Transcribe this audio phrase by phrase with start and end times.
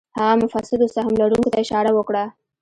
[0.17, 2.23] هغه مفسدو سهم لرونکو ته اشاره وکړه.